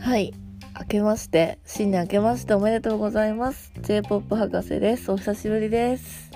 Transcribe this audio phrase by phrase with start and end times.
[0.00, 0.32] はい
[0.78, 3.72] 明けまして新年明けましておめでとうございます。
[3.80, 5.10] J-POP 博士です。
[5.10, 6.30] お久しぶりです。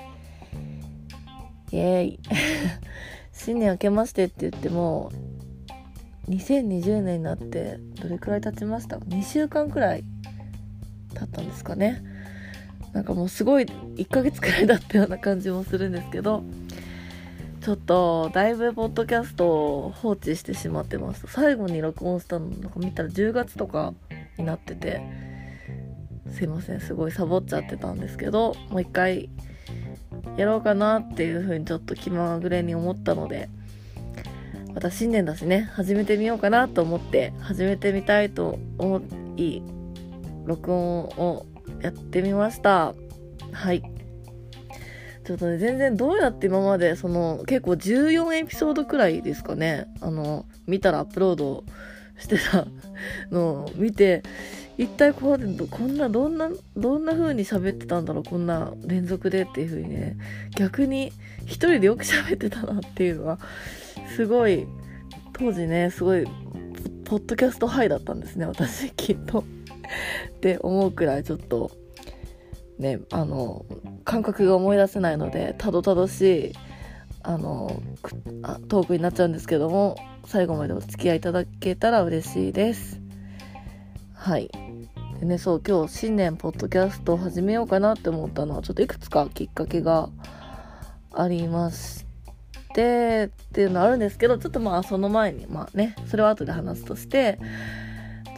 [1.71, 2.21] イエーイ。
[3.33, 5.13] 新年明けましてって言っても
[6.29, 10.03] 2020年になってどれくらい経ちました？2週間くらい
[11.15, 12.03] 経ったんですかね。
[12.93, 16.43] なんかもうすごい1ヶ月くらいだったような感じもするんですけど。
[17.69, 21.27] ちょっとだいぶポッドキャストを放置してしまってます。
[21.29, 23.93] 最後に録音したのなんか見たら10月とか
[24.39, 25.03] になってて
[26.33, 26.81] すいません。
[26.81, 29.29] すごいサボっちゃってたんですけどもう一回
[30.39, 33.51] やろうかなっていう風にちょっと気まぐれに思ったので
[34.73, 39.03] また新年だしね始めてみようかなと思って始めてみたいと思
[39.37, 39.61] い
[40.47, 41.45] 録音を
[41.83, 42.95] やってみました。
[43.53, 43.83] はい。
[45.29, 49.87] ちょっとね全然どうやって今までその結構14エピソードくらいですかね。
[50.01, 51.65] あの見たらアップロード
[52.19, 52.67] してた
[53.31, 54.23] のを見て
[54.79, 60.17] 一体こうこんなどんなどんな風に喋ってたんだろうこんな連続でっていう風にね。
[60.57, 61.13] 逆に
[61.45, 63.39] 一人でよく喋ってたなっていうのは
[64.17, 64.67] すごい
[65.35, 66.25] 当時ねすごい
[67.05, 69.41] ポッドキャストハイだったんですね私きっと。
[69.41, 71.71] って思うくらいちょっと
[72.79, 73.65] ねあの
[74.05, 76.53] 感覚が思い出せないのでたどたどしい
[77.23, 77.83] あの
[78.69, 83.01] トークになっちゃうんですけども最後までお付き合いいただけたら嬉しいです。
[84.15, 84.51] はい。
[85.21, 90.11] でねそう今日新年ポッドキャストを始めようかなって思ったのはちょっといくつかきっかけが
[91.13, 92.05] ありまし
[92.75, 97.39] てっていうのあるんですけどちょっとまあその前にまあねそれは後で話すとして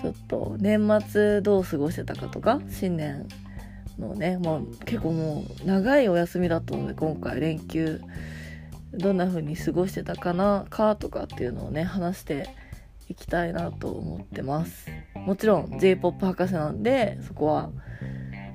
[0.01, 3.29] ちょっと年末どう過ごしてたかとか新年
[4.01, 8.01] のねもう結構もう長いお休みだったので今回連休
[8.93, 12.49] どんな風に過ごしてたかなかとかっていうのをね話して
[13.09, 14.89] いきたいなと思ってます。
[15.15, 17.71] もちろん J-POP 博士なんでそこは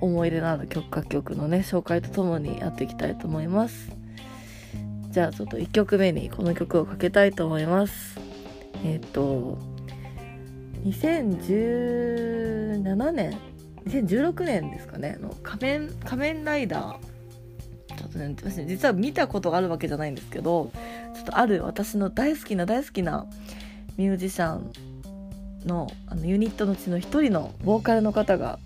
[0.01, 3.91] 思い入れのある曲楽曲のね紹介とともにやっていきたいと思います。
[5.09, 8.19] じゃあちょっと1曲目にこの曲をかけたいと思います。
[8.83, 9.57] えっ、ー、と
[10.83, 13.39] 2017年
[13.87, 15.17] 2016年ですかね。
[15.21, 17.15] の仮面仮面ライダー。
[17.95, 20.71] ちょっとね私実は見たことがあるわけじゃないんですけど
[21.13, 23.25] ちょっとある私の大好きな大好きな
[23.95, 24.71] ミュージシャン
[25.65, 28.59] のあのユニットのうちの一人のボーカルの方が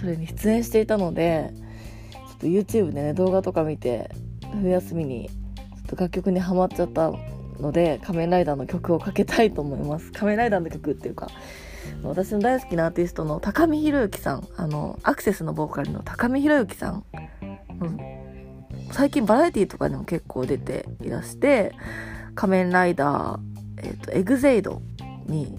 [0.00, 1.52] それに出演していたので
[2.12, 4.10] ちょっと YouTube でね動画とか見て
[4.52, 5.34] 冬休みにちょ
[5.82, 7.12] っと楽曲にはまっちゃった
[7.60, 10.10] ので仮面ライダーの曲をかけたいと思います。
[10.12, 11.28] 仮面ライダーの曲っていうか
[12.02, 14.48] 私の大好きなアーティストの高見宏之さん。
[14.56, 17.04] あのアクセスのボーカルの高見宏之さん、
[17.80, 17.98] うん、
[18.92, 21.72] 最近バラエティとかにも結構出ていらして
[22.34, 23.40] 仮面ライダー、
[23.78, 24.80] えーと、エグゼイド
[25.26, 25.56] に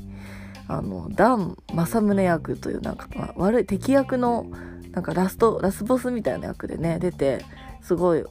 [0.67, 4.45] あのダン正宗役というなんか、まあ、悪い敵役の
[4.91, 7.43] なんかラストラスボスみたいな役でね出て
[7.81, 8.23] すごい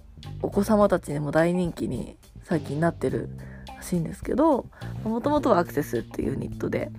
[0.42, 3.28] お子様たちにも大人気に最近なってる
[3.76, 4.66] らしいんですけど
[5.04, 6.90] もともとはアクセスっていうユニットで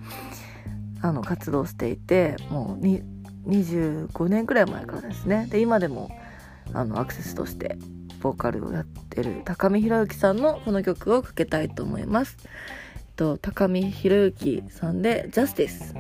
[1.02, 3.02] あの活動していてもうに
[3.48, 6.10] 25年くらい前からですねで今でも
[6.74, 7.78] あのアクセスとして
[8.22, 12.38] ボーカルをやってる高見宏之さんのこの曲をかけたいと思います。
[13.16, 15.96] と高見宏之さんで「ジャスティス」。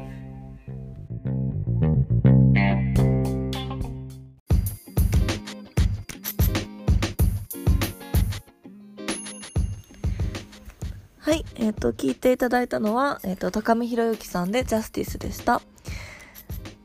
[11.62, 15.62] えっ、ー、と、聞いていただいたのは、えっ、ー、と、貴水博之さんで JUSTICE でした。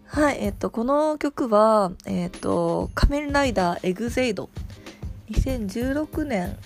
[0.06, 4.50] はい、えっ、ー、と、この曲は、えっ、と、仮面ライダーエグゼイド。
[5.30, 6.58] 2016年、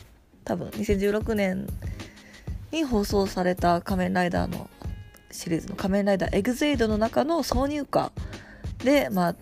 [0.44, 1.66] 多分2016年
[2.70, 4.70] に放送された仮面ライダーの
[5.30, 8.10] シリーズの仮面ライダーエグゼイドの中の挿入歌
[8.78, 9.34] で、まあ、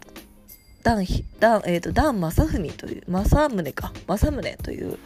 [0.87, 1.05] 檀、
[1.41, 5.01] 檀、えっ、ー、と、檀正文という、正宗か、正宗という、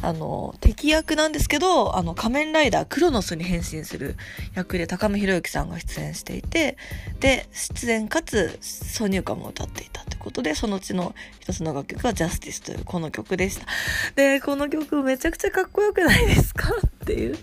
[0.00, 4.16] あの、敵役なんですけど、あの、仮面ライダークロノスに変身する
[4.54, 6.78] 役で高見博之さんが出演していて、
[7.20, 13.66] で、出演かつ挿入歌も歌っていたということで、そのうちの一つの楽曲がジャスティスというこの曲でした。
[14.14, 17.36] で、この曲めちゃくちゃかっこよくないですかっていう、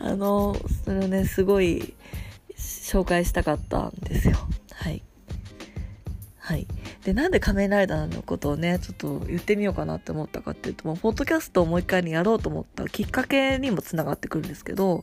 [0.00, 1.94] あの、それをね、すごい
[2.58, 4.36] 紹介したかったんですよ。
[4.72, 5.04] はい。
[6.52, 6.66] はい。
[7.02, 15.02] で、なんで仮面ライダーのことをね、ちょっと言ってみようかなって思ったかっていうと、もう、ポッドキャストをもう一回にやろうと思ったきっかけにもつながってくるんですけど、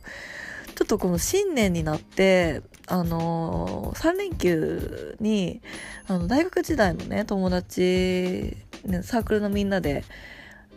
[0.76, 5.60] ちょっとこの新年になって、あのー、3連休に、
[6.08, 8.56] あの、大学時代のね、友達、
[8.86, 10.04] ね、サークルのみんなで、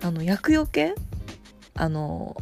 [0.01, 0.95] あの、厄除け
[1.75, 2.35] あの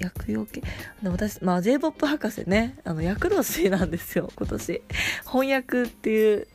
[0.00, 0.62] 役よけ？
[1.02, 4.82] で私まあ J−POP 博士ねあの役年なんですよ今年
[5.26, 6.48] 翻訳っていう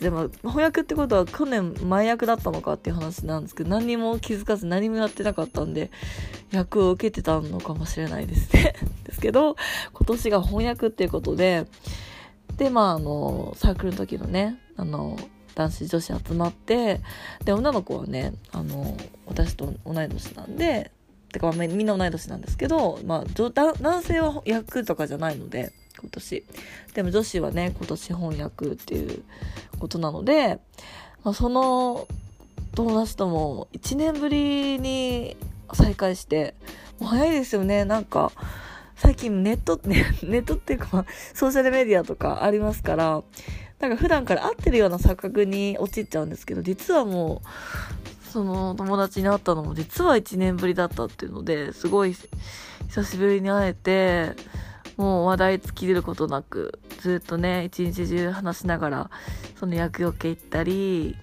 [0.00, 5.90] でも翻訳ってことは去年前役だったのかっていう話なんですけど何も気づかず何もやってなかったんで
[6.50, 8.74] 役を受けてたのかもしれないですね。
[9.04, 9.56] ですけど
[9.92, 11.66] 今年が翻訳っていうことで
[12.56, 15.18] でまああのサークルの時のねあの
[15.54, 17.00] 男子女子集まって
[17.44, 20.90] で女の子はねあの私と同い年なんで
[21.32, 26.44] てか、みんな同い年なんですけど、まあ、男性は役とかじゃないので今年。
[26.94, 29.22] でも女子はね今年翻訳っていう
[29.78, 30.58] ことなので、
[31.24, 32.06] まあ、その
[32.74, 35.36] 友達とも1年ぶりに
[35.72, 36.54] 再会して
[36.98, 37.84] もう早いですよね。
[37.84, 38.32] なんか
[38.96, 43.22] 最近ネット、ね、 ネットっていうか、ソーシャルメディアとかありますから
[43.78, 47.40] なんか普段から会ってるような錯覚に陥っちゃうんですけど実はも
[48.26, 52.14] うその友達に会ったのも実は1年ぶりだったっていうのですごい
[52.88, 54.32] 久しぶりに会えて
[55.00, 59.10] もう話題尽きることなくずっとね一日中話しながら
[59.58, 61.16] その厄除け行ったり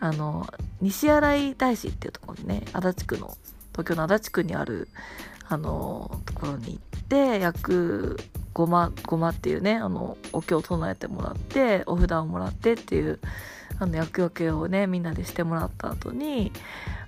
[0.00, 0.46] あの
[0.82, 3.34] 西新井大師っていうところにね足立区の
[3.72, 4.88] 東京の足立区にある
[5.48, 8.18] あのところに行って役
[8.52, 13.18] ごまごまっていうねあのお経を唱えてもらってお札をもらってっていう
[13.78, 16.52] あの厄除けをねみんなでしてもらった後に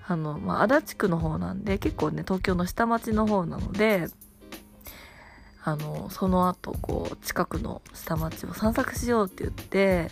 [0.06, 4.08] あの、まあ、足立区の方なんで結構ね東京の下町の方なので
[5.64, 10.10] あのその後こう近くの下町を散策しようって言って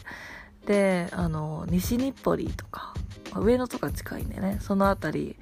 [0.67, 2.95] であの西日暮里とか
[3.35, 4.59] 上野とか近いんでね。
[4.61, 5.37] その辺り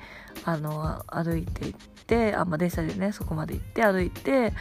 [0.44, 4.52] あの歩いて行ってあ、まあ、電車でねそこまで行って歩いて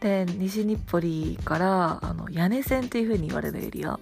[0.00, 3.98] で西日暮里からあの屋根線っていう風に言われるエリア。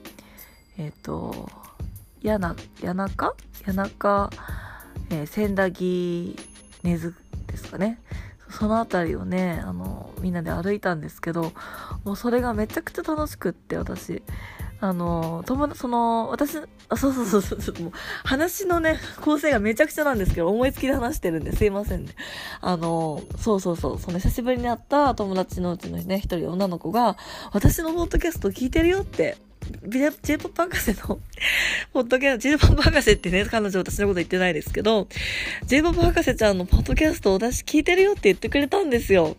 [0.78, 1.50] えっ、ー、と
[2.22, 3.34] 谷中？
[3.64, 4.30] 谷中、
[5.26, 6.36] 千駄木
[6.82, 7.14] 根津
[7.46, 8.00] ですかね。
[8.50, 11.52] その辺りをねあのみんなで歩いたんですけど
[12.04, 14.22] もうそれがめちゃくちゃ楽しくって私。
[14.80, 16.56] あの友達その私
[16.88, 17.92] あそうそうそうそうそうもう
[18.24, 22.12] 話のね構成がめちゃくちゃなんですけど思いつきで話してるんですいませんね。
[22.60, 27.16] あのそうそうそうその久しぶりに会った友達のうちのね一人女の子が
[27.52, 29.36] 私のポッドキャスト聞いてるよって
[30.22, 31.20] J-POP 博士の、
[31.92, 35.08] ポッドキャスト、J-POP 博士ってね、彼女私のこと言ってないですけど、
[35.66, 39.36] J-POP 博士ちゃんのポッドキャスト私聞いてるよって言ってくれたんですよ。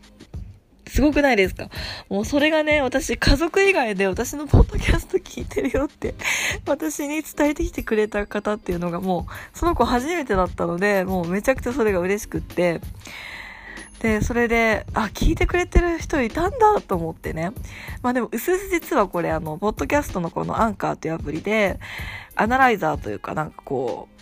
[0.87, 1.69] すごくないですか？
[2.09, 6.15] もうそれがね、私家族以外で私のポッドキャスト聞いてるよって
[6.65, 12.81] 私に伝えてきてくれた方っていうのがもう、その子初めてだったので、もうめちゃくちゃそれが嬉しくって、
[14.01, 17.51] で、それで、あ、聞いてくれてる人いたんだと思ってね。
[18.01, 21.79] まあでも、うすうす実はこれ、あの、ポッドキャストのこのアンカーというアプリで、
[22.35, 24.19] アナライザーというかなんかこう、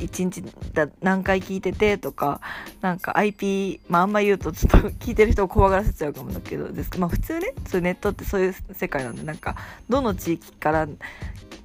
[0.00, 0.42] 一日
[0.74, 2.40] だ何回聞いててとか、
[2.80, 9.56] なんか IP、まああんま言うとちょっと聞いてる人を怖がらせちゃうかもだけど、ですまあ普通ね、そういうネットってそういう世界なんで、なんか、
[9.88, 10.88] どの地域から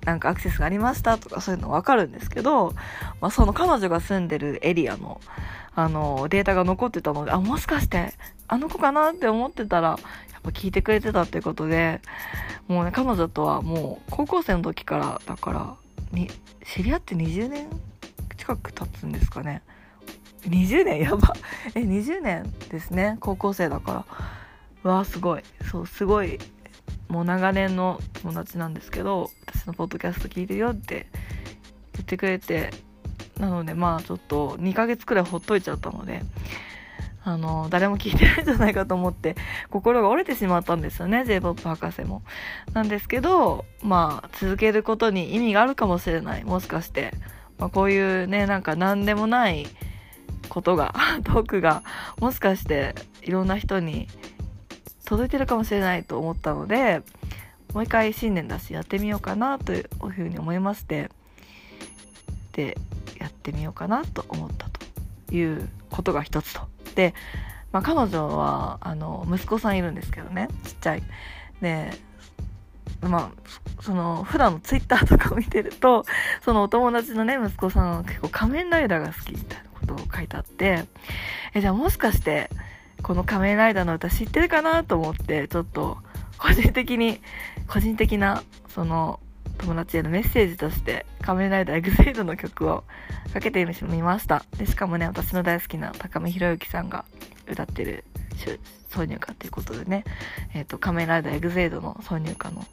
[0.06, 2.74] なんかアクセスがありましたとかそういうのわかるんですけど、
[3.22, 5.20] まあその彼女が住んでるエリアの、
[5.76, 8.14] あの、データが残ってたので、あ、もしかして、
[8.48, 12.02] あの子かなって思ってたら、やっぱ聞いてくれてたってことで、
[12.68, 15.76] もうね、彼女とはもう、高校生の時から、だから、
[16.12, 16.30] に、
[16.66, 17.68] 知り合って20年
[18.38, 19.62] 近く経つんですかね。
[20.48, 21.00] 20年？
[21.00, 21.34] やば。
[21.76, 23.18] え、20年ですね。
[23.20, 24.06] 高校生だか
[24.84, 24.92] ら。
[24.92, 25.44] わあ、すごい。
[25.72, 26.40] そう、すごい、
[27.08, 31.08] もう長年の友達なんですけど、私のポッドキャスト聞いてるよって
[31.94, 32.72] 言ってくれて、
[33.40, 36.22] なのでまあちょっと2ヶ月くらいほっといちゃったので、
[37.26, 39.36] あの、誰も聞いてないんじゃないかと思って、
[39.70, 42.22] 心が折れてしまったんですよね、J-POP 博士も。
[42.74, 46.44] なんですけど、まあ、続けることに意味があるかもしれない。
[46.44, 47.14] もしかして。
[47.58, 49.68] まあ、こういうね、なんか何でもない
[50.50, 51.84] ことが、 トークが、
[52.20, 54.10] もしかしていろんな人に
[55.06, 57.04] 届いてるかもしれないと思ったので、
[57.74, 61.10] もう一回新年だしやってみようかなというふうに思いまして、
[62.52, 62.78] で、
[63.24, 66.62] やってみようかなと思ったということが一つと。
[66.96, 67.14] で、
[67.72, 71.04] まあ、彼女はあの息子さんいるんですけどねちっちゃい。
[71.62, 71.92] で
[73.02, 76.06] まあその普段のツイッターとかを見てると
[76.44, 80.86] そのお友達のね息子さんは結構仮面ライダーが好きみたいなことを書いてあって
[81.54, 82.50] えじゃあもしかして
[83.02, 85.98] この仮面ライダーの歌知ってるかなと思ってちょっと
[86.38, 87.22] 個人的に
[87.68, 89.20] 個人的なその
[89.64, 92.84] 友達へのメッセージとして仮面ライダーエグゼイドの曲を
[93.34, 94.44] かけてみました。
[94.58, 97.06] で、しかもね、私の大好きな貴水博之さんが
[97.48, 98.04] 歌ってる
[98.90, 100.04] 挿入歌っていうことでね、
[100.54, 102.66] え、ー、と、仮面ライダーエグゼイドの挿入歌の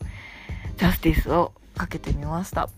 [0.76, 2.68] JUSTICE をかけてみました。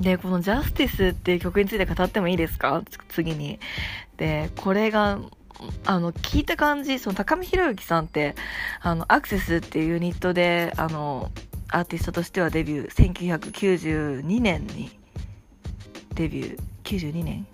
[0.00, 2.82] で、この JUSTICE っていう曲について語ってもいいですか？
[3.08, 3.58] 次に。
[4.16, 5.18] で、これが
[5.84, 8.34] あの聞いた感じその高見博之さんって
[8.80, 11.30] あのアクセスっていうユニットであの
[11.70, 14.90] アーティストとしてはデビュー1992年に
[16.14, 17.46] デビュー92年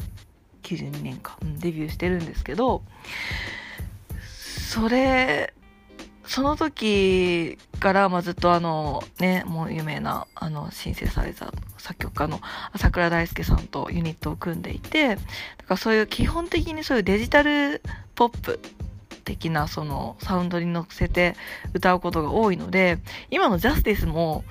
[0.62, 2.82] ？92年か、うん、デビューしてるんですけど
[4.70, 5.54] それ
[6.26, 12.40] その時から、まあ、ずっとあのねもう有名なあのシンセサイザー作曲家の
[12.72, 15.24] 朝倉大輔さんとユニットを組んでいてだか
[15.68, 17.80] らそういう基本的にそういうデジタル
[18.16, 18.60] ポップ
[19.26, 21.36] 的なそのサウンドに乗せて
[21.74, 22.98] 歌うことが多いので
[23.30, 24.44] 今のジャスティスも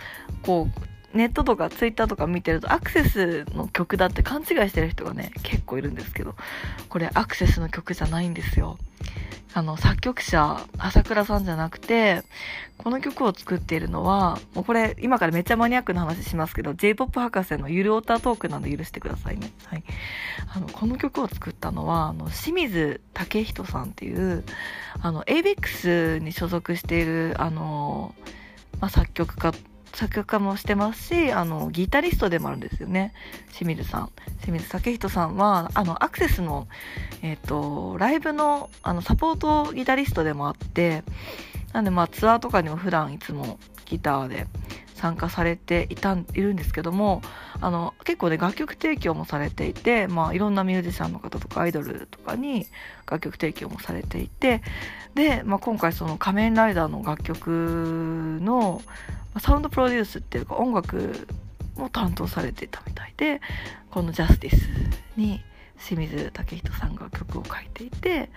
[0.44, 6.36] こうネットとかツイッターとか見てるとアクセスの曲だって勘違いしてる人がね結構いるんですけど
[6.90, 8.78] これアクセスの曲じゃないんですよ
[9.58, 12.24] あの、作曲者、朝倉さんじゃなくて、
[12.78, 19.50] この曲を作っているのは、もうこれ、今からめっちゃマニアックな話しますけど、J-POP 博士のゆるオタトークなので許してくださいね。
[19.64, 19.84] はい。
[20.54, 24.44] あの、この曲を作ったのは、あの、清水武人さんっていう、
[25.02, 28.14] あの、ABEX に所属している、あの、
[28.82, 29.54] まあ、作曲家
[29.96, 33.14] 作曲家もしてますし、あの、ギタリストでもあるんですよね。
[33.54, 34.12] 清水さん。
[34.42, 36.68] 清水武人さんは、あの、アクセスの、
[37.22, 41.04] えっ、ー、と、ライブの、あの、サポートギタリストでもあって、
[41.76, 44.48] なんでまあツアーとかにも普段いつもギターで
[44.96, 47.22] 参加されていたいるんですけども
[47.60, 52.68] あの結構ね楽曲提供もされていて、まあ、いろんなミュージシャンの方とかアイドルとかに
[53.10, 54.62] 楽曲提供もされていて
[55.16, 58.82] で、まあ、今回その「仮面ライダー」の楽曲の
[59.40, 61.28] サウンドプロデュースっていうか音楽
[61.76, 63.42] も担当されていたみたいで
[63.90, 64.70] この「ジャスティス
[65.18, 65.44] に
[65.84, 68.30] 清水武人さんが曲を書いていて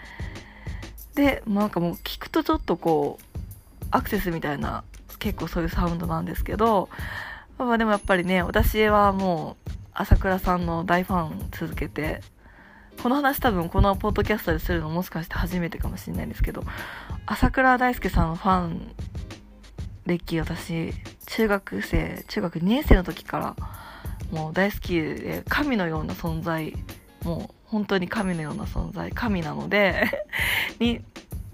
[1.14, 4.82] でなんかもう聞くとちょっとこうアクセスみたいな
[5.18, 6.88] 結構そういうサウンドなんですけど、
[7.58, 12.20] まあ、でもやっぱりね私はもう朝倉さんの大ファン続けて
[13.02, 16.62] この話多分このポッドキャストでするのもしかして初めてかもしれないんですけど
[17.26, 18.94] 朝倉大輔さんのファン
[20.06, 20.92] 歴私
[21.26, 23.56] 中学生中学2年生の時から
[24.30, 26.74] もう大好きで神のような存在
[27.24, 30.24] もう本当に神のような存在神なので
[30.80, 31.00] に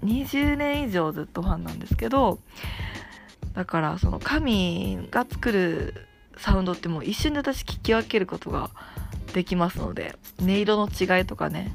[0.03, 2.39] 20年以上ずっとファンなんですけど
[3.55, 5.93] だからその神が作る
[6.37, 8.69] サウンドってもう一瞬で私聞き分けることが
[9.33, 11.73] できますので音色の違いとかね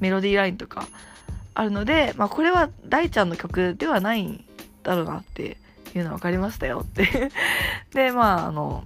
[0.00, 0.88] メロディーラインとか
[1.54, 4.44] あるので、まあ、これは大ちゃんの曲ではないん
[4.82, 5.58] だろうなって
[5.94, 7.30] いうのは分かりましたよって。
[7.92, 8.84] でまああの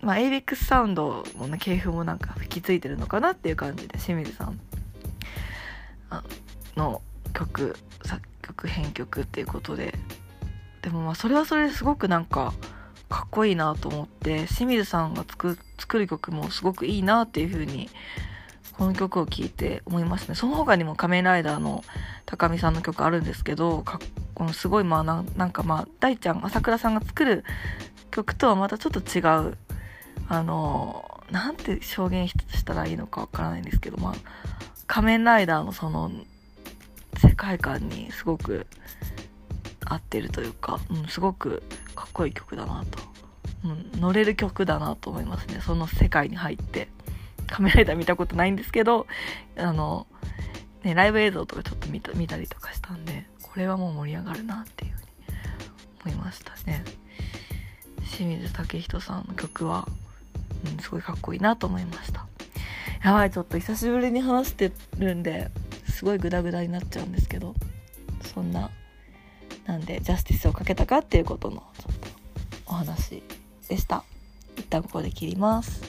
[0.00, 4.58] まあ ABEX サウンドのね系譜もなんか吹き付いてるのかなっていう感じで清水さん。
[6.76, 7.02] の
[7.34, 9.94] 曲作曲編曲っていうことで。
[10.82, 12.52] でもまあそれはそれですごくなんか
[13.08, 17.90] かっこいいなと思って清水さんが作る曲もすごくいいなっていう風に
[18.72, 20.34] この曲を聴いて思いますね。
[20.34, 21.84] その他にも「仮面ライダー」の
[22.26, 23.84] 高見さんの曲あるんですけど
[24.34, 27.44] このすごいまあなんかまあ大ちゃん朝倉さんが作る
[28.10, 29.20] 曲とはまたちょっと違
[29.50, 29.58] う
[30.28, 34.14] あのなんて表現したらいいのかわからないんですけどまあ
[34.86, 36.10] 仮面ライダーのその
[37.18, 38.66] 世界観にすごく
[39.84, 41.62] 合ってるというか、うん、すごく
[41.94, 42.98] かっこいい曲だなと、
[43.64, 45.60] うん、乗れる曲だなと思いますね。
[45.60, 46.88] その世界に入って。
[47.52, 49.06] カメラライダー見たことないんですけど
[49.56, 50.06] あの、
[50.84, 55.06] ね、ライブ映像とかちょっと見た見たりとかしたんでこれはもう盛り上がるなっていうふうに
[56.06, 56.82] 思いましたね。
[58.16, 59.86] 清水武人さんの曲は、
[60.64, 62.26] うん、すごいかっこいいなと思いました。
[63.04, 65.50] やばいちょっと久しぶりに話してるんで
[65.88, 67.54] すごいグダグダになっちゃうんですけど
[68.32, 68.70] そんな
[69.66, 72.08] なんでジャスティスをかけたかっていうことのちょっと
[72.66, 73.22] お話
[73.68, 74.04] でした。
[74.56, 75.80] 一旦ここで切ります。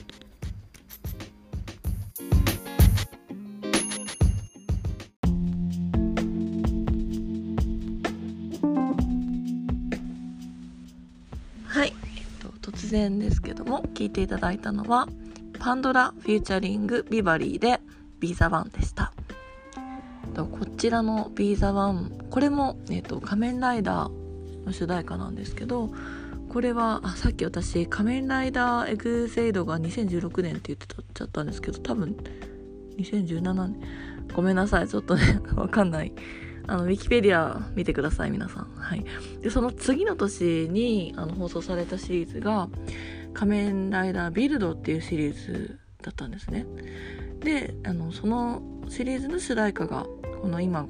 [11.65, 15.07] はい、えっと、突然ですけども聞いていただいたのは
[15.59, 17.81] PANDORA featuring Beverly で
[18.19, 19.11] Be The One でした。
[20.35, 25.89] こちらの「Be The One これも、えーと、仮面ライダーの主題歌なんですけど
[26.49, 32.17] これはあさっき私仮面ライダーエグゼイドが2016年って言ってちゃったんですけど多分
[32.97, 33.81] 2017年。
[34.35, 36.11] ごめんなさいちょっとね わかんない。
[36.67, 38.65] あのウィキペディア見てください皆さん。
[38.75, 39.05] はい。
[39.41, 42.67] でその次の年にあの放送されたシリーズが
[43.33, 46.65] 仮面ライダービルドっていうシリーズだったんですね。
[47.39, 50.05] であのそのシリーズの主題歌が
[50.43, 50.85] この今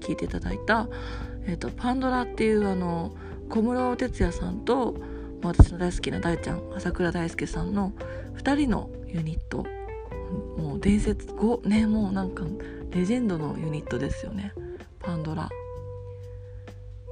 [0.00, 0.88] 聴いていただいた
[1.46, 3.14] 「えーと、パンドラ」っていうあの
[3.48, 4.96] 小室哲哉さんと
[5.44, 7.92] 私の大好きな大ちゃん朝倉大輔さんの
[8.34, 9.64] 2人のユニット。
[10.58, 12.42] もう伝説5ねもうなんか
[12.90, 14.52] レジェンドのユニットですよね。
[14.98, 15.48] パンドラ。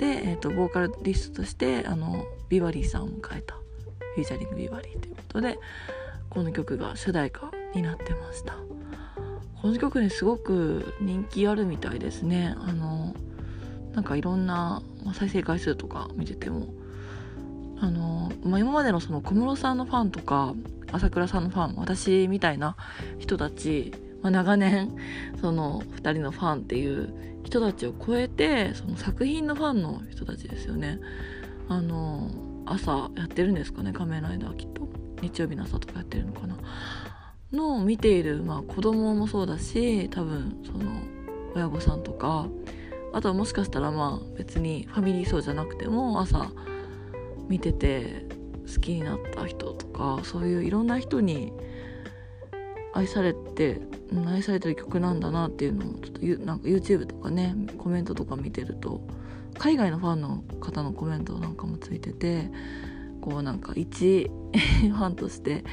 [0.01, 3.55] で、えーと、ボーカルリストとしてあのビバリーさんを迎えた。
[4.17, 5.59] フューチャリングビバリーということで
[6.29, 8.57] この曲が主題歌になってました。
[9.65, 12.55] この曲ねすごく人気あるみたいですね。
[12.59, 13.15] あの
[13.95, 16.67] なんかいろんなま再生回数とか見てても。
[17.81, 20.55] あの、まあ、今までのその小室さんのファンとか
[20.93, 22.77] 朝倉さんのファン私みたいな
[23.19, 24.95] 人たち、まあ、長年
[25.41, 31.01] その2人のファンっていう人たちを超えてその作品のファンの人たちですよね。
[31.71, 32.29] あの
[32.67, 34.87] 朝やってるんですかね仮面ライダーきっと。
[35.23, 36.55] 日曜日の朝とかやってるのかな。
[37.55, 40.91] の見ている、まあ、子供もそうだし多分その
[41.55, 42.49] 親御さんとか
[43.13, 46.51] あとはもしかしたらまあ別にファミリー層じゃなくても朝
[47.49, 48.27] 見てて
[48.73, 51.53] 好きになった人とかそういういろんな人に
[52.93, 53.81] 愛されて
[54.27, 59.01] 愛されてる曲なんだなっていうのをちょっとなんか YouTube とかねコメントとか見てると
[59.59, 62.51] 海外のファンの方のコメントなんかもついてて
[63.21, 65.65] こうなんか一 ファンとして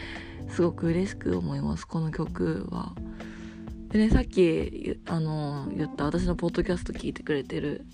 [0.51, 2.93] すごく嬉しく思いますこの曲は。
[3.89, 7.85] でねさっきあの言った私のポッドキャスト聞いてくれてる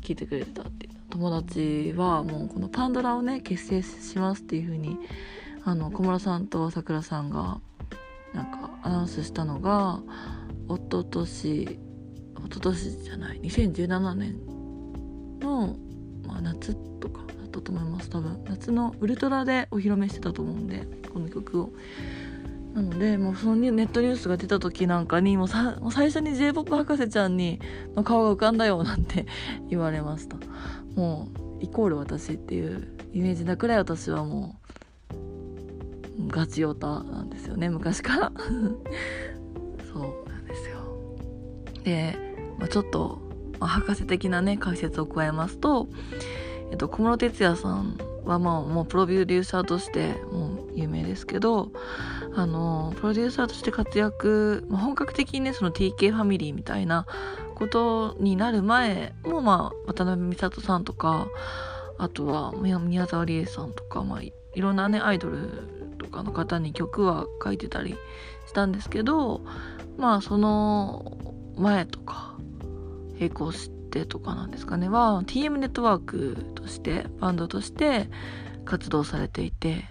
[0.00, 4.96] 聞いてくれてたって友達はもうこのパンドラをね結成しますっていう風に
[5.64, 7.60] あの小室さんと朝倉さんが
[8.32, 10.00] なんかアナウンスしたのが
[10.68, 11.78] 一昨年一
[12.44, 14.46] 昨年じゃない2017年
[15.40, 15.76] の、
[16.26, 18.08] まあ、夏とかったと思います。
[18.08, 21.70] 多分夏のウルトラでお披露目してたと思うんでこの曲を。
[22.74, 27.58] なのでもうそのネットニュースが出た時なんかにもうさもう最初に j p o p 博士ちゃんに
[27.96, 29.26] の顔が浮かんだよなんて
[29.68, 30.36] 言われました。
[30.94, 31.28] も
[31.60, 34.56] うイコール私っていうイメージなくらい私はも
[35.08, 38.32] うガチオタなんですよね昔から。
[39.92, 40.78] そうなんですよ。
[41.82, 42.16] で、
[42.58, 43.20] まあ、ちょっと、
[43.58, 45.88] まあ、博士的なね解説を加えますと、
[46.70, 51.70] えっと、小室哲哉さんはまあもうプロデューサーとしてもう有名ですけど
[52.34, 57.06] あのプロデューサーとして活躍、まあ、本格的にねその TK ファミリーみたいな
[57.54, 61.28] ことになる前もまあ渡辺美里さんとか
[61.98, 67.96] あとは宮沢りえさんとか、まあ、いろんなねアイドルとかの方に曲は書いてたり
[68.46, 69.42] したんですけど
[69.98, 71.18] まあその
[71.56, 72.38] 前とか
[73.18, 74.88] 並行してとかなんですかね。
[74.88, 78.08] は TM ネットワークとしてバンドとして
[78.64, 79.84] 活動されていて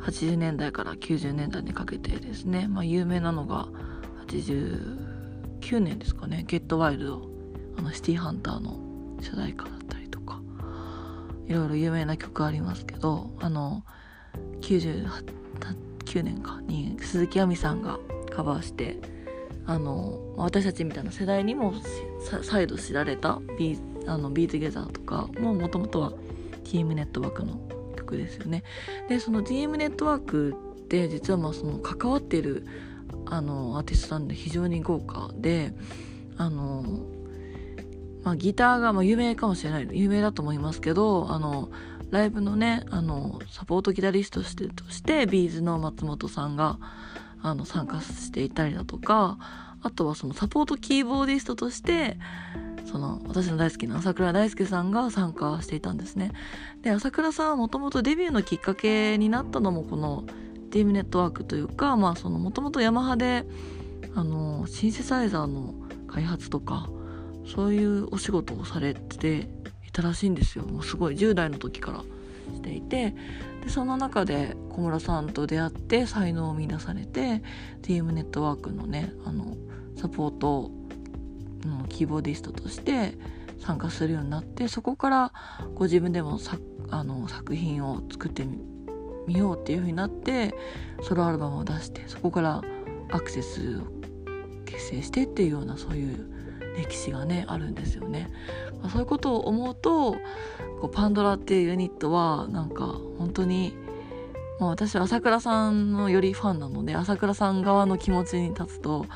[0.00, 3.68] 80年代から90年代にかけてですね、まあ、有名なのが
[4.26, 7.30] 89年ですかね「ゲットワイルド」
[7.78, 8.78] あのシティーハンターの
[9.20, 10.40] 主題歌だったりとか。
[11.46, 13.84] いろいろ有名な曲ありますけどあの
[14.62, 15.44] 98
[16.04, 17.98] 9年かに鈴木亜美さんが
[18.30, 18.98] カバーして
[19.66, 21.74] あの私たちみたいな世代にも
[22.42, 26.12] 再度知られたビーあのビートゲザーとかももともとは
[26.64, 27.58] TM ネットワークの
[27.96, 28.62] 曲ですよね。
[29.08, 32.66] でその DM ネットワークって実はまあその関わっている
[33.26, 35.74] あのアーティストなんで非常に豪華で
[36.36, 36.84] あの、
[38.22, 41.70] まあ、ギターがまあ有名かもしれない有名だと思いますけどあの
[42.10, 46.78] ライブのねあのサポートギタリストとしてとして B'zの松本さんが
[47.44, 49.36] あの参加していたりだとか
[49.82, 52.16] あとはそのサポートキーボーディストとして
[52.86, 56.32] その私の大好きな浅倉大介さんが参加していたんですね。
[56.80, 60.24] で朝倉さんはもともとデビューのきっかけになったのもこの
[60.70, 63.44] DM ネットワークというかまあそのもともとヤマハで
[64.14, 65.74] あのシンセサイザーの
[66.08, 66.88] 開発とか
[67.46, 69.50] そういうお仕事をされて
[69.86, 72.02] いたらしいんですよもうすごい10代の時から
[72.52, 73.14] していて
[73.62, 77.42] でその中で小室さんと出会って才能を見出されて
[77.82, 79.56] DM ネットワークのねあの
[79.96, 80.70] サポート
[81.64, 83.16] のキーボーディストとして
[83.58, 85.32] 参加するようになってそこから
[85.74, 86.58] ご自分でもさ
[86.90, 88.46] あの作品を作って
[89.26, 90.54] みようっていう風になって
[91.02, 92.62] ソロアルバムを出してそこから
[93.10, 93.84] アクセスを
[94.66, 96.43] 結成してっていうようなそういう
[96.76, 98.30] 歴史がねあるんですよね。
[98.80, 100.12] まあ、そういうことを思うと
[100.80, 102.86] こうパンドラっていうユニットはなんか
[103.18, 103.74] 本当に、
[104.60, 109.06] まあ、私は朝倉さんのよりファンなので朝倉さん側の気持ちに立つと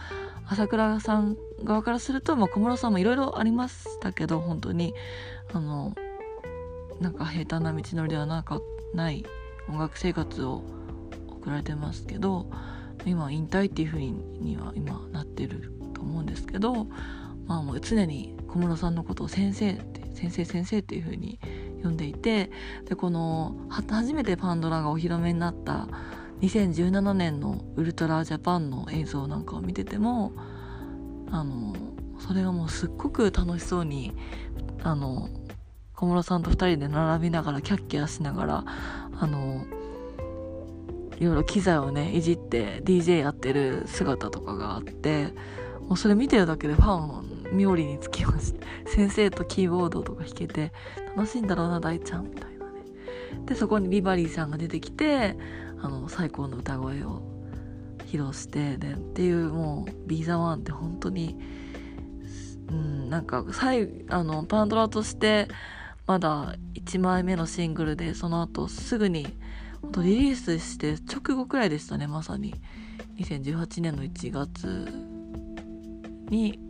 [0.48, 4.94] 朝倉さん側からすると、まあ、小室さんもいろいろありましたけど本当に
[5.52, 5.94] あの
[7.00, 8.60] なんか平坦な道のりではなか
[8.94, 9.24] ない
[9.68, 10.62] 音楽生活を
[11.28, 12.46] 送られてますけど
[13.04, 16.86] 今引退っていうふうには今なってると思うんですけど、
[17.48, 21.40] まあ、もう常に小室さんのことを先生って先生先生っていうふうに
[21.82, 22.50] 呼んでいて
[22.86, 25.88] でこの初めてパンドラがお披露目になった
[26.40, 30.32] 2017年のウルトラジャパンの映像なんかを見てても
[31.30, 31.74] あの
[32.20, 34.12] それがもうすっごく楽しそうに
[34.82, 35.28] あの
[35.94, 39.64] 小室さんと2人で並びながらキャッキャしながらあの
[41.18, 45.32] いろいろ機材をねいじって DJ やってる姿とかがあって
[45.88, 50.72] もうそれ見てるだけでファン冥利につきまして 先生とキーボードとか弾けて
[51.16, 52.82] 楽しいんだろうな大ちゃんみたいなね。
[53.46, 55.36] でそこにビバリーさんが出てきて
[55.80, 57.22] あの最高の歌声を
[58.06, 61.36] 披露してでっていうもう「ビーザワンって本当に
[62.70, 65.48] うんなんか最あのパンドラとして
[66.06, 69.26] まだ1枚目のシングルでその後すぐに
[70.02, 72.54] リリースして直後くらいでしたねまさに。
[73.18, 74.86] 2018年の1月
[76.30, 76.60] に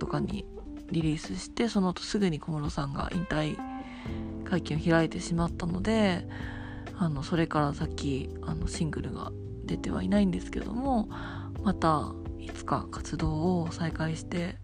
[0.00, 0.44] とかに
[0.90, 3.56] リリースしてその後すぐに小室さんが引退
[4.44, 6.26] 会見を開いてしまったので
[6.98, 9.30] あのそれから先あのシングルが
[9.64, 11.08] 出てはいないんですけども
[11.62, 14.56] またいつか活動を再開して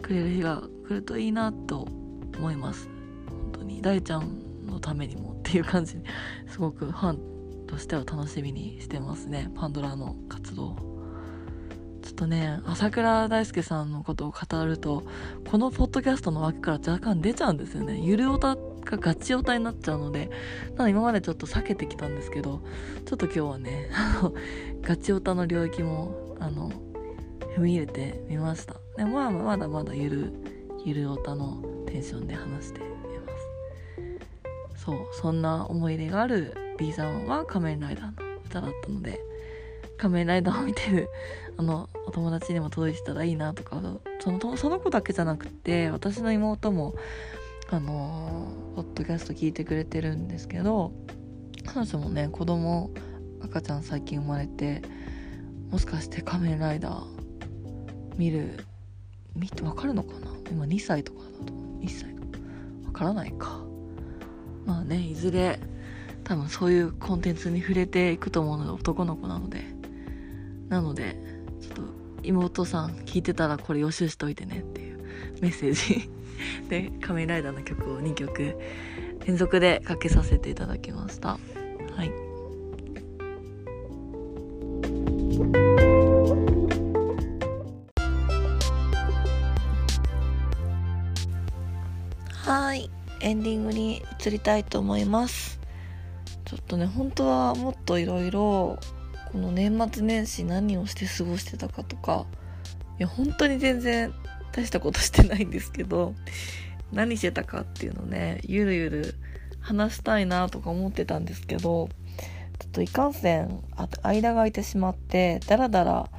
[0.00, 1.86] くれる日が来るといいなと
[2.38, 2.88] 思います。
[3.28, 5.96] 本当に大ちゃんのためにもっていう感じ
[6.48, 9.50] すごくファンとしては楽しみにしてますね。
[9.54, 10.91] パンドラの活動
[12.22, 15.02] とね朝倉大輔さんのことを語ると
[15.50, 17.98] このポッドキャストの枠から若干出ちゃうんですよね。
[18.00, 20.30] ゆるおたがガチオタになっちゃうので
[20.76, 22.62] なの今までちょっと避けてきたんですけど
[23.06, 23.90] ちょっと今日はね
[24.82, 26.70] ガチオタの領域もあの
[27.56, 28.76] 踏み入れてみました。
[28.96, 30.32] でまあまだまだゆる
[30.84, 32.88] ゆるオタのテンションで話していま
[34.76, 34.84] す。
[34.84, 38.12] そうそんな思い入れがある B さんは仮面ライダーの
[38.46, 39.31] 歌だったので
[40.02, 41.08] 仮面ライダーを見てる
[41.56, 43.80] あのお友達にも届いてたらいいなとか
[44.18, 46.96] そのその子だけじゃなくて私の妹も
[47.70, 50.90] あのポッドキャスト聞いてくれてるんですけど
[51.66, 52.90] 彼女もね子供
[53.44, 54.82] 赤ちゃん最近生まれて
[55.70, 57.04] もしかして仮面ライダー
[58.16, 58.64] 見る
[59.36, 60.32] 見てわかるのかな？
[60.50, 62.38] 今2歳とかだと1歳とか。
[62.86, 63.60] わからないか。
[64.66, 65.60] まあねいずれ
[66.24, 69.80] 多分そういうコンテンツに触れていくと思うので男の子なので。
[70.72, 71.16] なので
[71.60, 71.82] ちょっと
[72.22, 75.04] 妹さん聞いてたらこれ予習しといてねっていう
[75.42, 76.08] メッセージ。
[76.70, 78.56] で仮面ライダーの曲を2曲
[79.26, 81.28] 連続でかけさせていただきました。
[81.28, 81.38] は
[82.04, 82.10] い。
[92.32, 92.90] はい。
[93.20, 95.60] エンディングに移りたいと思います。
[96.46, 98.78] ちょっとね本当はもっといろいろ
[99.32, 102.26] この年末年始何をして過ごしてたかとか
[102.98, 104.12] いや本当に全然
[104.52, 106.14] 大したことしてないんですけど
[106.92, 109.14] 何してたかっていうのねゆるゆる
[109.60, 111.88] 話したいなとか思ってたんですけど
[112.58, 113.62] ちょっといかんせん
[114.02, 116.10] 間が空いてしまってダラダラ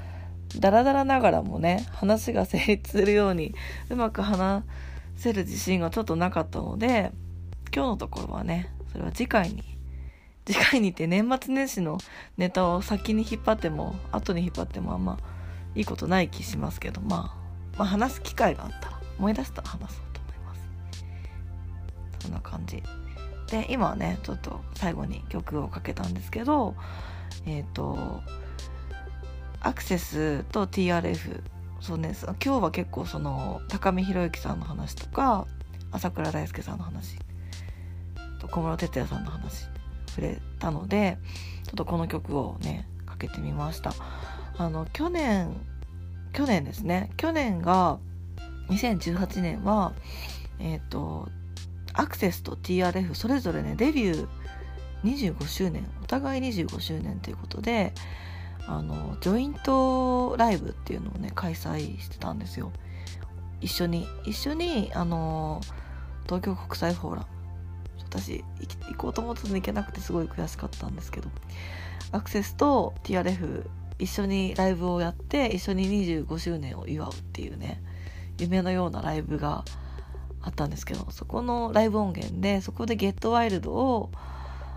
[0.60, 3.54] ダラダラながらもね話が成立するように
[3.90, 4.64] うまく話
[5.16, 7.12] せる自信がちょっとなかったので
[7.74, 9.73] 今日のところはねそれは次回に
[10.46, 11.98] 次回にて年末年始の
[12.38, 15.18] ネタを先に引っ張っても後に引っ張ってもあんま
[15.76, 17.36] いいことない気しますけど、ま
[17.74, 20.62] あ、まあ話す機会があったら思い出したら話そうと思います。
[22.20, 22.84] そんな感じ。
[23.50, 26.76] で今はねちょっと最後に曲をかけたんですけど
[27.46, 28.22] えっ、ー、と
[29.62, 31.42] アクセスと TRF
[31.80, 35.48] そうね今日は結構その高見宏之さんの話とか
[35.92, 37.18] 朝倉大輔さんの話
[38.40, 39.68] と小室哲哉さんの話
[40.14, 41.18] 触れたので
[41.66, 43.94] ちょっとこの曲をねかけてみました。
[44.58, 45.56] あの去年
[46.34, 47.12] 去年ですね。
[47.18, 47.98] 去年が
[48.70, 49.94] 2018年は
[50.60, 51.30] えっ、ー、と
[51.94, 57.94] アクセスと TRF それぞれねデビュー25周年お互い25周年ということで
[58.68, 62.72] あのジョイントライブっていうのをね開催してたんですよ。
[63.62, 65.62] 一緒に一緒にあの
[66.26, 67.28] 東京国際フォーラム
[68.20, 68.44] 私
[68.90, 71.30] 行こうと思っても行けなくてすごい悔しかったんですけど。
[72.14, 73.66] アクセスと TRF
[73.98, 77.82] 一緒にライブをやって一緒に25周年を祝うっていうね
[78.40, 79.66] 夢のようなライブが
[80.42, 84.12] あったんですけどそこのライブ音源でそこで「ゲットワイルドを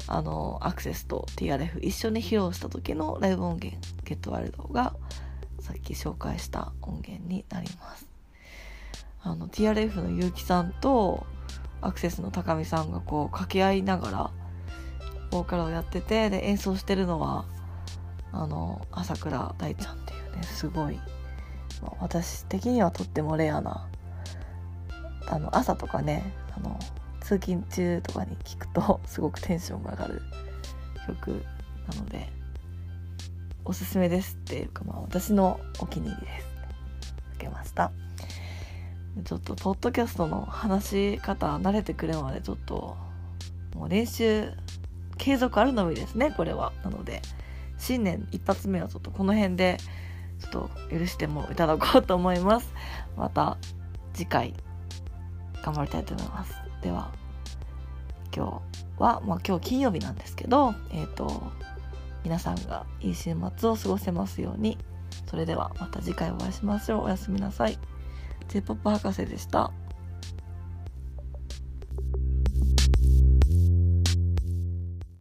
[0.07, 4.95] あのアクセスと TRF 一緒に披露した時のライブ音源「ゲットワイルドが
[5.61, 8.07] さっき紹介した音源になります。
[9.23, 11.27] あの TRF の結城さんと
[11.81, 14.31] アクセスの高見さんがこう掛け合いながら
[15.31, 17.45] ボーカルをやっててで演奏してるのは
[18.33, 20.97] あの朝倉大ちゃんっていうねすごい、
[21.83, 23.89] まあ、私的にはとってもレアな
[25.27, 26.79] あの朝とかねあの
[27.21, 30.23] 通勤中とかに聞くと すごくテンションが上がる
[31.07, 31.45] 曲
[31.93, 32.31] なので
[33.65, 36.47] おすすめですっていうかまあ私のお気に入りです。
[37.35, 38.06] 受けました。
[39.25, 42.97] ちょっとポッドキャストの話し方慣れてくるまでちょっと
[43.75, 44.51] もう練習
[45.17, 46.73] 継続あるのみですねこれは。
[46.85, 47.23] なので
[47.79, 49.79] 新年一発目はちょっとこの辺で
[50.41, 52.73] ちょっと許してもいただこうと思います。
[53.17, 53.57] また
[54.13, 54.55] 次回
[55.63, 56.55] 頑張りたいと思います。
[56.83, 57.13] では
[58.35, 58.63] 今
[58.99, 61.51] 日は、まあ、今日金曜日なんですけどえっ、ー、と
[62.23, 64.79] 皆さんがいい週末を過ごせますように。
[65.31, 67.05] それではまた次回お会いしましょう。
[67.05, 67.79] おやすみなさい。
[68.49, 69.71] J-POP 博士でした。